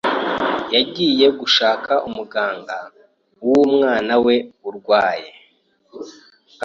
Yagiye 0.75 1.27
gushaka 1.39 1.91
umuganga 2.07 2.77
w’umwana 3.47 4.13
we 4.25 4.35
urwaye. 4.67 5.29